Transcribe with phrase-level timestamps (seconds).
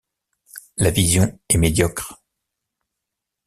[0.77, 2.23] La vision est médiocre.